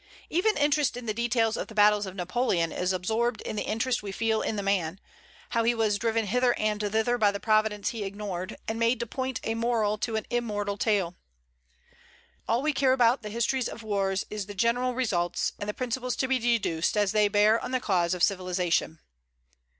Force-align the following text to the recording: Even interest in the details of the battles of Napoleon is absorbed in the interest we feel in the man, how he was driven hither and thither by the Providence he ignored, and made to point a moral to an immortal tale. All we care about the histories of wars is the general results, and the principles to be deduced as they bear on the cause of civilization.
Even 0.31 0.57
interest 0.57 0.97
in 0.97 1.05
the 1.05 1.13
details 1.13 1.55
of 1.55 1.67
the 1.67 1.75
battles 1.75 2.07
of 2.07 2.15
Napoleon 2.15 2.71
is 2.71 2.91
absorbed 2.91 3.39
in 3.41 3.55
the 3.55 3.61
interest 3.61 4.01
we 4.01 4.11
feel 4.11 4.41
in 4.41 4.55
the 4.55 4.63
man, 4.63 4.99
how 5.49 5.63
he 5.63 5.75
was 5.75 5.99
driven 5.99 6.25
hither 6.25 6.55
and 6.57 6.81
thither 6.81 7.19
by 7.19 7.29
the 7.31 7.39
Providence 7.39 7.89
he 7.89 8.03
ignored, 8.03 8.57
and 8.67 8.79
made 8.79 8.99
to 8.99 9.05
point 9.05 9.39
a 9.43 9.53
moral 9.53 9.99
to 9.99 10.15
an 10.15 10.25
immortal 10.31 10.75
tale. 10.75 11.13
All 12.47 12.63
we 12.63 12.73
care 12.73 12.93
about 12.93 13.21
the 13.21 13.29
histories 13.29 13.69
of 13.69 13.83
wars 13.83 14.25
is 14.31 14.47
the 14.47 14.55
general 14.55 14.95
results, 14.95 15.53
and 15.59 15.69
the 15.69 15.71
principles 15.71 16.15
to 16.15 16.27
be 16.27 16.39
deduced 16.39 16.97
as 16.97 17.11
they 17.11 17.27
bear 17.27 17.59
on 17.63 17.69
the 17.69 17.79
cause 17.79 18.15
of 18.15 18.23
civilization. 18.23 18.97